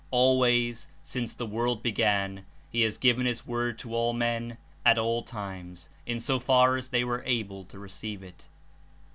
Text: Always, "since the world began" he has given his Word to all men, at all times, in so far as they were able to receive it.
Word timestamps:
Always, 0.09 0.87
"since 1.03 1.35
the 1.35 1.45
world 1.45 1.83
began" 1.83 2.43
he 2.71 2.81
has 2.81 2.97
given 2.97 3.27
his 3.27 3.45
Word 3.45 3.77
to 3.77 3.93
all 3.93 4.13
men, 4.13 4.57
at 4.83 4.97
all 4.97 5.21
times, 5.21 5.89
in 6.07 6.19
so 6.19 6.39
far 6.39 6.75
as 6.75 6.89
they 6.89 7.03
were 7.03 7.21
able 7.23 7.63
to 7.65 7.77
receive 7.77 8.23
it. 8.23 8.47